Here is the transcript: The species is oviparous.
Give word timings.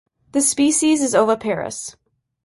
The 0.31 0.41
species 0.41 1.03
is 1.03 1.13
oviparous. 1.13 1.95